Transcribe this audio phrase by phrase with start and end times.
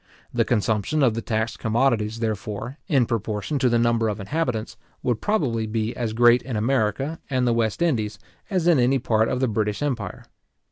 [0.33, 5.21] The consumption of the taxed commodities, therefore, in proportion to the number of inhabitants, would
[5.21, 8.17] probably be as great in America and the West Indies
[8.49, 10.25] as in any part of the British empire.